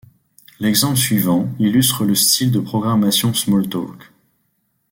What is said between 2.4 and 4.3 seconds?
de programmation Smalltalk.